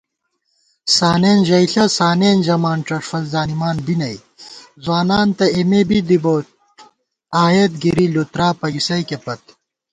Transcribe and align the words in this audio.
سانېن 0.95 1.39
ژَئیݪہ 1.47 1.83
سانېن 1.97 2.37
ژَمان 2.45 2.79
ڄݭفل 2.87 3.23
زانِمان 3.33 3.77
بی 3.85 3.95
نئ 4.01 4.17
* 4.51 4.83
ځوانان 4.83 5.27
تہ 5.37 5.45
اېمے 5.55 5.81
بی 5.89 5.99
دِبوئیت 6.07 6.47
آئیت 7.43 7.71
گِرِی 7.81 8.05
لُترا 8.13 8.47
پگِسَئیکے 8.59 9.17
پت 9.23 9.41